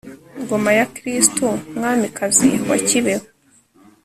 [0.41, 3.25] ngoma ya kristu, mwamikazi wa kibeho